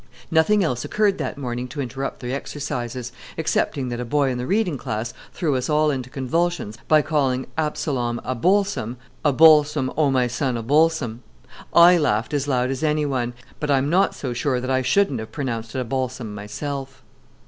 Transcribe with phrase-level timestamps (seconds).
[0.31, 4.47] Nothing else occurred that morning to interrupt the exercises, excepting that a boy in the
[4.47, 10.09] reading class threw us all into convulsions by calling Absalom A bol' som "Abolsom, O
[10.09, 11.19] my son Abolsom!"
[11.71, 15.19] I laughed as loud as anyone, but I am not so sure that I shouldn't
[15.19, 17.03] have pronounced it Abolsom myself.